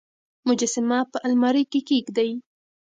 [0.47, 2.31] مجسمه په المارۍ کې کېږدئ.